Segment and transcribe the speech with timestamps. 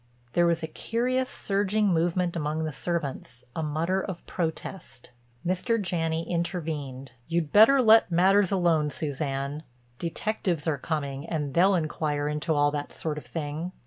[0.33, 5.11] There was a curious, surging movement among the servants, a mutter of protest.
[5.45, 5.79] Mr.
[5.79, 9.61] Janney intervened: "You'd better let matters alone, Suzanne.
[9.99, 13.73] Detectives are coming and they'll inquire into all that sort of thing."